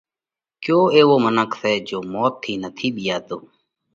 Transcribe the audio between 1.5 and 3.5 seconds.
سئہ جيو موت ٿِي نٿِي ٻِيئاتو؟